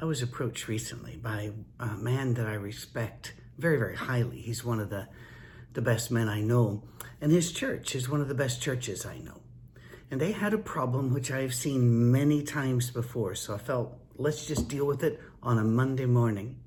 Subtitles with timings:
[0.00, 4.40] I was approached recently by a man that I respect very, very highly.
[4.40, 5.08] He's one of the,
[5.74, 6.84] the best men I know,
[7.20, 9.42] and his church is one of the best churches I know.
[10.10, 14.46] And they had a problem which I've seen many times before, so I felt let's
[14.46, 16.58] just deal with it on a Monday morning.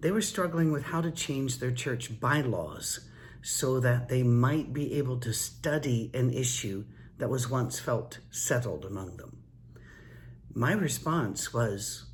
[0.00, 3.00] They were struggling with how to change their church bylaws
[3.42, 6.86] so that they might be able to study an issue
[7.18, 9.42] that was once felt settled among them.
[10.54, 12.06] My response was,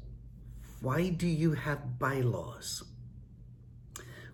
[0.80, 2.82] Why do you have bylaws?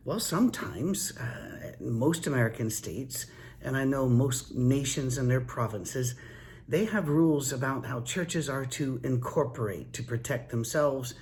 [0.05, 3.27] Well, sometimes, uh, most American states,
[3.61, 6.15] and I know most nations and their provinces,
[6.69, 11.15] they have rules about how churches are to incorporate to protect themselves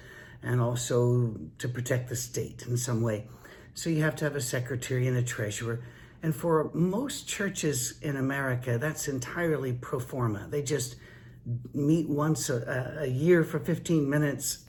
[0.42, 3.26] and also to protect the state in some way.
[3.72, 5.82] So you have to have a secretary and a treasurer.
[6.22, 10.46] And for most churches in America, that's entirely pro forma.
[10.50, 10.96] They just
[11.72, 14.63] meet once a, a year for 15 minutes,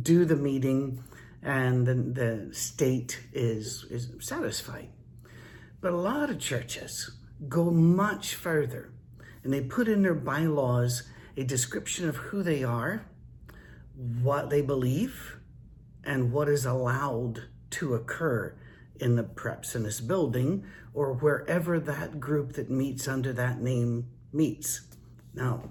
[0.00, 1.02] do the meeting,
[1.42, 4.88] and the, the state is, is satisfied.
[5.80, 7.10] But a lot of churches
[7.48, 8.92] go much further
[9.42, 11.02] and they put in their bylaws
[11.36, 13.04] a description of who they are,
[14.22, 15.38] what they believe,
[16.04, 18.54] and what is allowed to occur
[19.00, 24.06] in the perhaps in this building or wherever that group that meets under that name
[24.32, 24.82] meets.
[25.34, 25.70] Now,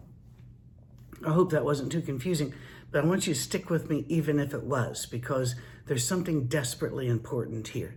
[1.26, 2.54] I hope that wasn't too confusing,
[2.92, 5.56] but I want you to stick with me even if it was, because
[5.88, 7.96] there's something desperately important here.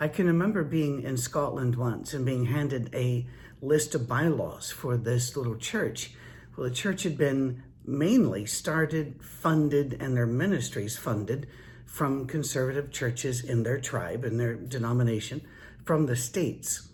[0.00, 3.26] I can remember being in Scotland once and being handed a
[3.60, 6.14] list of bylaws for this little church.
[6.56, 11.46] Well, the church had been mainly started, funded, and their ministries funded
[11.84, 15.42] from conservative churches in their tribe, in their denomination,
[15.84, 16.88] from the States.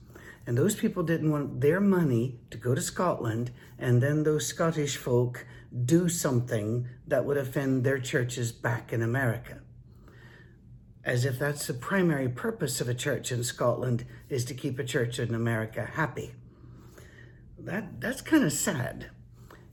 [0.47, 4.97] And those people didn't want their money to go to Scotland and then those Scottish
[4.97, 5.47] folk
[5.85, 9.61] do something that would offend their churches back in America.
[11.05, 14.85] As if that's the primary purpose of a church in Scotland is to keep a
[14.85, 16.35] church in America happy.
[17.59, 19.11] That, that's kind of sad.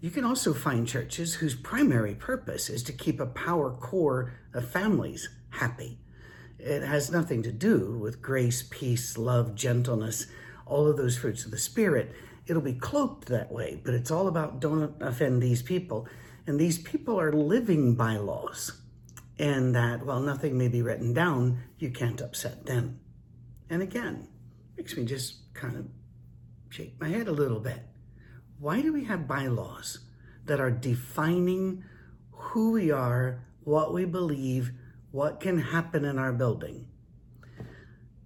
[0.02, 4.70] You can also find churches whose primary purpose is to keep a power core of
[4.70, 6.00] families happy.
[6.60, 10.28] It has nothing to do with grace, peace, love, gentleness,
[10.66, 12.14] all of those fruits of the Spirit.
[12.48, 16.08] It'll be cloaked that way, but it's all about don't offend these people.
[16.48, 18.82] And these people are living bylaws,
[19.40, 23.00] and that while nothing may be written down, you can't upset them.
[23.70, 24.28] And again,
[24.78, 25.88] makes me just kind of
[26.70, 27.80] shake my head a little bit.
[28.60, 30.00] Why do we have bylaws
[30.46, 31.84] that are defining
[32.32, 34.72] who we are, what we believe,
[35.12, 36.88] what can happen in our building?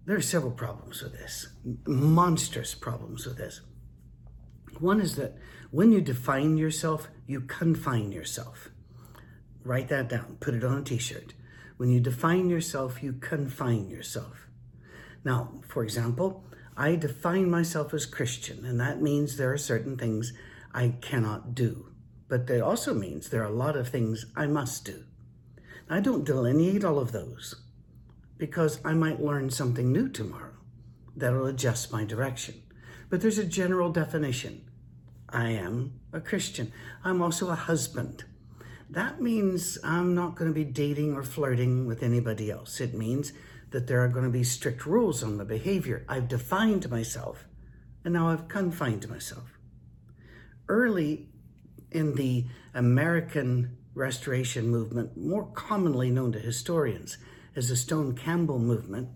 [0.05, 1.47] There are several problems with this,
[1.85, 3.61] monstrous problems with this.
[4.79, 5.37] One is that
[5.71, 8.69] when you define yourself, you confine yourself.
[9.63, 11.33] Write that down, put it on a t shirt.
[11.77, 14.47] When you define yourself, you confine yourself.
[15.23, 16.43] Now, for example,
[16.75, 20.33] I define myself as Christian, and that means there are certain things
[20.73, 21.91] I cannot do.
[22.29, 25.03] But that also means there are a lot of things I must do.
[25.89, 27.55] I don't delineate all of those
[28.37, 30.53] because I might learn something new tomorrow
[31.15, 32.61] that'll adjust my direction.
[33.09, 34.68] But there's a general definition.
[35.31, 36.71] I am a Christian.
[37.03, 38.23] I'm also a husband.
[38.89, 42.81] That means I'm not going to be dating or flirting with anybody else.
[42.81, 43.33] It means
[43.71, 46.05] that there are going to be strict rules on my behavior.
[46.09, 47.45] I've defined myself
[48.03, 49.57] and now I've confined myself.
[50.67, 51.29] Early
[51.91, 57.17] in the American Restoration movement, more commonly known to historians,
[57.55, 59.09] as the Stone Campbell movement,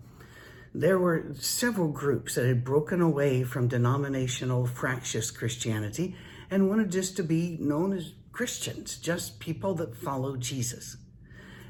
[0.74, 6.16] there were several groups that had broken away from denominational fractious Christianity
[6.50, 10.96] and wanted just to be known as Christians, just people that follow Jesus.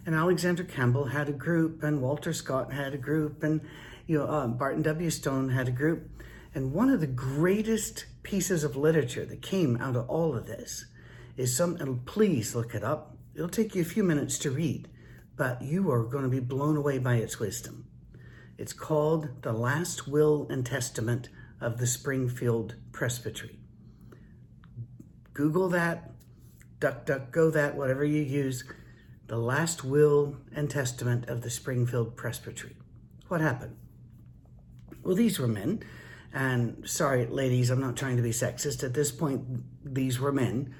[0.07, 3.61] And Alexander Campbell had a group, and Walter Scott had a group, and
[4.07, 5.11] you know uh, Barton W.
[5.11, 6.11] Stone had a group.
[6.55, 10.87] And one of the greatest pieces of literature that came out of all of this
[11.37, 11.77] is some.
[11.77, 13.17] And please look it up.
[13.35, 14.89] It'll take you a few minutes to read
[15.37, 17.87] but you are going to be blown away by its wisdom.
[18.57, 21.29] It's called The Last Will and Testament
[21.61, 23.59] of the Springfield Presbytery.
[25.33, 26.13] Google that,
[26.79, 28.63] duck, duck, go that, whatever you use.
[29.27, 32.77] The Last Will and Testament of the Springfield Presbytery.
[33.29, 33.77] What happened?
[35.03, 35.83] Well, these were men,
[36.33, 38.85] and sorry, ladies, I'm not trying to be sexist.
[38.85, 39.43] At this point,
[39.85, 40.75] these were men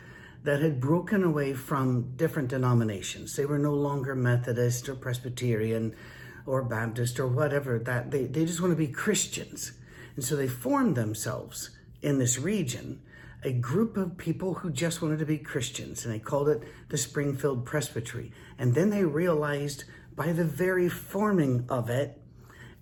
[0.45, 3.35] that had broken away from different denominations.
[3.35, 5.97] They were no longer Methodist or Presbyterian
[6.47, 9.73] or Baptist or whatever that they, they just want to be Christians.
[10.17, 11.71] And so they formed themselves
[12.03, 13.01] in this region
[13.43, 16.97] a group of people who just wanted to be Christians, and they called it the
[16.97, 18.33] Springfield Presbytery.
[18.59, 19.85] And then they realized
[20.17, 22.23] by the very forming of it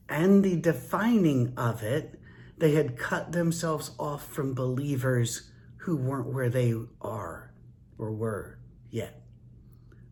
[0.08, 2.20] and the defining of it,
[2.58, 7.52] they had cut themselves off from believers who weren't where they are
[7.98, 8.58] or were
[8.90, 9.22] yet.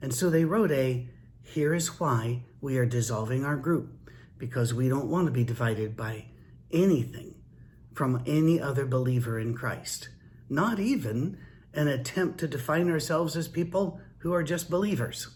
[0.03, 1.09] And so they wrote a
[1.43, 5.97] here is why we are dissolving our group because we don't want to be divided
[5.97, 6.27] by
[6.71, 7.35] anything
[7.95, 10.09] from any other believer in Christ
[10.51, 11.39] not even
[11.73, 15.29] an attempt to define ourselves as people who are just believers.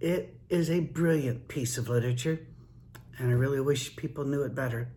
[0.00, 2.40] It is a brilliant piece of literature,
[3.18, 4.88] and I really wish people knew it better.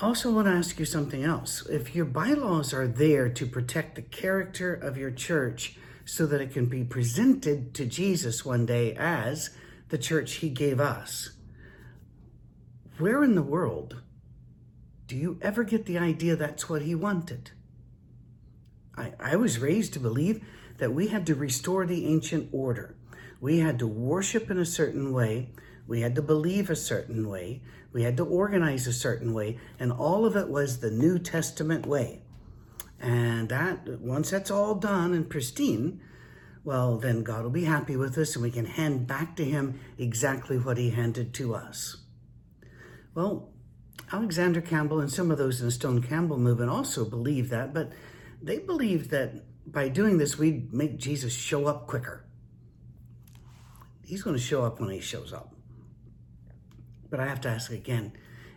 [0.00, 1.66] I also want to ask you something else.
[1.68, 5.76] If your bylaws are there to protect the character of your church
[6.10, 9.50] so that it can be presented to Jesus one day as
[9.90, 11.30] the church he gave us,
[12.98, 14.02] where in the world
[15.06, 17.52] do you ever get the idea that's what he wanted?
[18.96, 20.44] I, I was raised to believe
[20.78, 22.96] that we had to restore the ancient order.
[23.40, 25.50] We had to worship in a certain way.
[25.86, 27.62] We had to believe a certain way.
[27.92, 29.60] We had to organize a certain way.
[29.78, 32.22] And all of it was the New Testament way.
[33.00, 36.00] And that, once that's all done and pristine,
[36.64, 39.80] well, then God will be happy with us and we can hand back to Him
[39.96, 41.96] exactly what He handed to us.
[43.14, 43.50] Well,
[44.12, 47.92] Alexander Campbell and some of those in the Stone Campbell movement also believe that, but
[48.42, 52.24] they believe that by doing this, we'd make Jesus show up quicker.
[54.04, 55.54] He's going to show up when he shows up.
[57.08, 58.12] But I have to ask again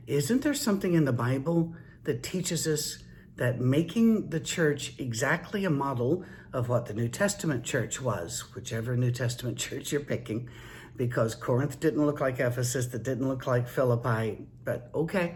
[0.05, 2.97] isn't there something in the Bible that teaches us
[3.35, 8.95] that making the church exactly a model of what the New Testament church was, whichever
[8.95, 10.49] New Testament church you're picking,
[10.95, 15.35] because Corinth didn't look like Ephesus, that didn't look like Philippi, but okay.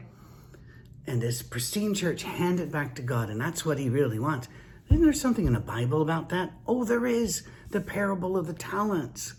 [1.08, 4.50] And this pristine church handed back to God, and that's what he really wants.
[4.90, 6.52] Isn't there something in the Bible about that?
[6.66, 7.44] Oh, there is.
[7.72, 9.34] The parable of the talents.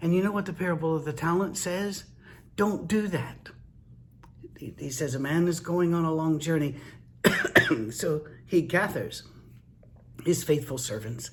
[0.00, 2.04] And you know what the parable of the talents says?
[2.56, 3.48] Don't do that.
[4.78, 6.76] He says a man is going on a long journey,
[7.90, 9.22] so he gathers
[10.24, 11.30] his faithful servants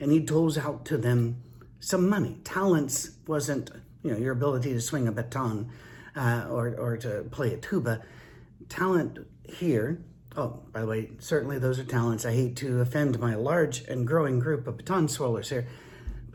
[0.00, 1.42] and he doles out to them
[1.80, 2.38] some money.
[2.44, 3.70] Talents wasn't,
[4.02, 5.70] you know, your ability to swing a baton
[6.16, 8.02] uh, or, or to play a tuba.
[8.68, 10.02] Talent here,
[10.36, 12.24] oh, by the way, certainly those are talents.
[12.24, 15.66] I hate to offend my large and growing group of baton swallowers here,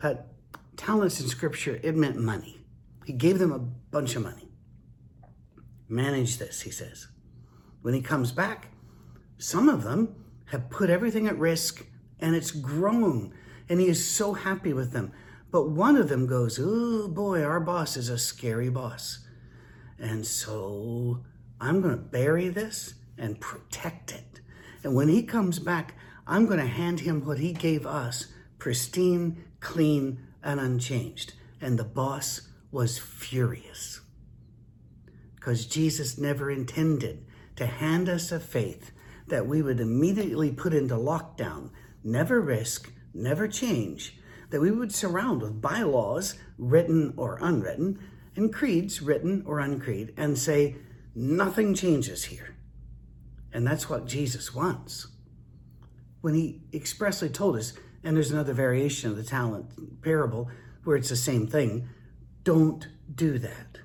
[0.00, 0.28] but
[0.76, 2.60] talents in Scripture, it meant money.
[3.04, 4.48] He gave them a bunch of money.
[5.88, 7.08] Manage this, he says.
[7.82, 8.68] When he comes back,
[9.40, 10.14] some of them
[10.46, 11.86] have put everything at risk
[12.20, 13.32] and it's grown,
[13.68, 15.12] and he is so happy with them.
[15.50, 19.26] But one of them goes, Oh boy, our boss is a scary boss.
[19.98, 21.24] And so
[21.60, 24.40] I'm going to bury this and protect it.
[24.84, 25.94] And when he comes back,
[26.26, 28.26] I'm going to hand him what he gave us
[28.58, 31.34] pristine, clean, and unchanged.
[31.60, 34.00] And the boss was furious
[35.34, 37.26] because Jesus never intended
[37.56, 38.92] to hand us a faith
[39.30, 41.70] that we would immediately put into lockdown,
[42.04, 44.18] never risk, never change,
[44.50, 47.98] that we would surround with bylaws, written or unwritten,
[48.36, 50.76] and creeds, written or uncreed, and say,
[51.14, 52.54] nothing changes here.
[53.52, 55.08] And that's what Jesus wants.
[56.20, 57.72] When he expressly told us,
[58.04, 60.48] and there's another variation of the talent parable
[60.84, 61.88] where it's the same thing,
[62.44, 63.78] don't do that.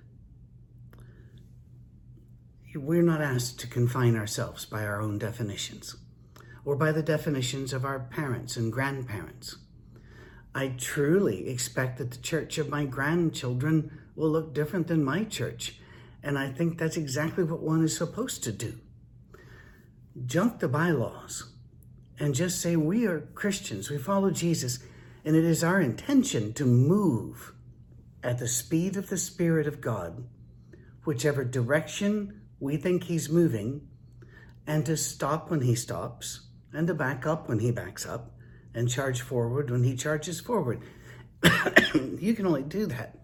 [2.75, 5.96] We're not asked to confine ourselves by our own definitions
[6.65, 9.55] or by the definitions of our parents and grandparents.
[10.53, 15.79] I truly expect that the church of my grandchildren will look different than my church.
[16.22, 18.79] And I think that's exactly what one is supposed to do.
[20.25, 21.53] Junk the bylaws
[22.20, 24.79] and just say, We are Christians, we follow Jesus,
[25.24, 27.53] and it is our intention to move
[28.22, 30.25] at the speed of the Spirit of God,
[31.05, 33.88] whichever direction we think He's moving,
[34.67, 38.31] and to stop when He stops, and to back up when He backs up,
[38.75, 40.81] and charge forward when he charges forward.
[42.19, 43.17] you can only do that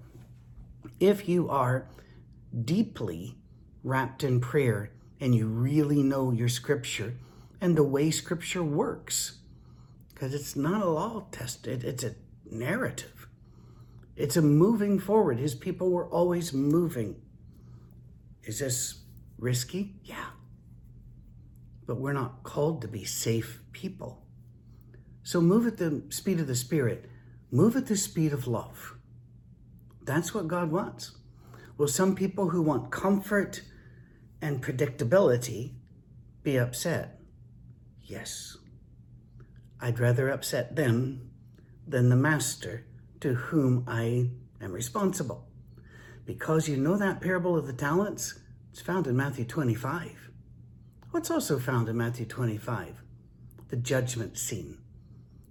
[1.00, 1.88] if you are
[2.63, 3.35] deeply
[3.83, 7.15] wrapped in prayer and you really know your scripture
[7.59, 9.39] and the way scripture works.
[10.09, 12.15] Because it's not a law test, it's a
[12.50, 13.27] narrative.
[14.15, 15.39] It's a moving forward.
[15.39, 17.15] His people were always moving.
[18.43, 19.00] Is this
[19.41, 19.95] risky?
[20.03, 20.27] Yeah.
[21.86, 24.24] But we're not called to be safe people.
[25.24, 27.10] So move at the speed of the Spirit,
[27.51, 28.95] move at the speed of love.
[30.03, 31.12] That's what God wants.
[31.77, 33.62] Will some people who want comfort
[34.41, 35.74] and predictability
[36.43, 37.19] be upset?
[38.03, 38.57] Yes.
[39.79, 41.31] I'd rather upset them
[41.88, 42.86] than the master
[43.19, 44.29] to whom I
[44.62, 45.48] am responsible.
[46.25, 48.39] Because you know that parable of the talents?
[48.71, 50.29] It's found in Matthew 25.
[51.11, 53.03] What's also found in Matthew 25?
[53.67, 54.77] The judgment scene,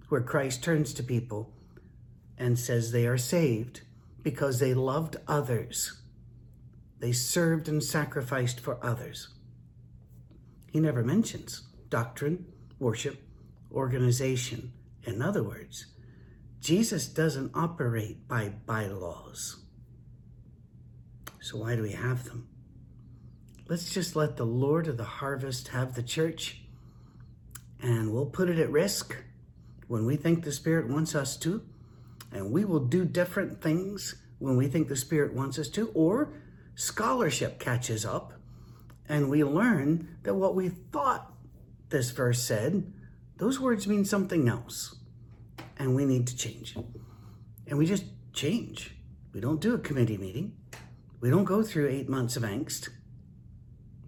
[0.09, 1.53] where Christ turns to people
[2.37, 3.81] and says they are saved
[4.23, 6.01] because they loved others.
[6.99, 9.29] They served and sacrificed for others.
[10.71, 12.45] He never mentions doctrine,
[12.79, 13.21] worship,
[13.71, 14.73] organization.
[15.03, 15.85] In other words,
[16.59, 19.63] Jesus doesn't operate by bylaws.
[21.39, 22.47] So why do we have them?
[23.71, 26.59] Let's just let the Lord of the harvest have the church,
[27.81, 29.15] and we'll put it at risk
[29.87, 31.63] when we think the Spirit wants us to,
[32.33, 36.33] and we will do different things when we think the Spirit wants us to, or
[36.75, 38.33] scholarship catches up
[39.07, 41.31] and we learn that what we thought
[41.87, 42.91] this verse said,
[43.37, 44.97] those words mean something else.
[45.77, 46.75] And we need to change.
[47.67, 48.97] And we just change.
[49.31, 50.57] We don't do a committee meeting.
[51.21, 52.89] We don't go through eight months of angst.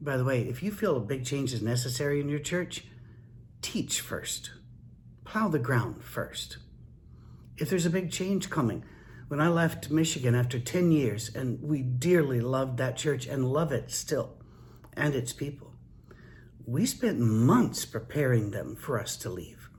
[0.04, 2.84] By the way, if you feel a big change is necessary in your church,
[3.62, 4.52] teach first.
[5.24, 6.58] Plow the ground first.
[7.58, 8.84] If there's a big change coming,
[9.30, 13.72] when I left Michigan after 10 years, and we dearly loved that church and love
[13.72, 14.36] it still,
[14.92, 15.74] and its people,
[16.66, 19.70] we spent months preparing them for us to leave,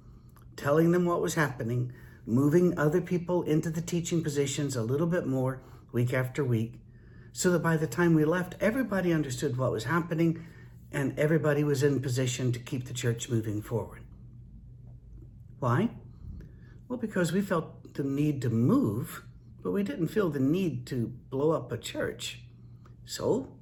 [0.57, 1.93] telling them what was happening,
[2.25, 5.61] moving other people into the teaching positions a little bit more
[5.93, 6.81] week after week,
[7.37, 10.47] so that by the time we left, everybody understood what was happening
[10.93, 14.03] and everybody was in position to keep the church moving forward.
[15.59, 15.91] Why?
[16.89, 19.25] Well, because we felt the need to move,
[19.65, 22.43] but we didn't feel the need to blow up a church.
[23.05, 23.57] So,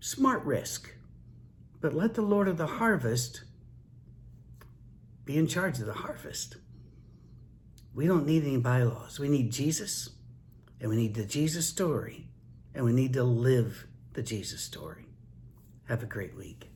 [0.00, 0.94] smart risk.
[1.82, 3.44] But let the Lord of the harvest
[5.26, 6.56] be in charge of the harvest.
[7.94, 9.20] We don't need any bylaws.
[9.20, 10.08] We need Jesus,
[10.80, 12.28] and we need the Jesus story,
[12.76, 15.06] and we need to live the Jesus story.
[15.86, 16.68] Have a great week.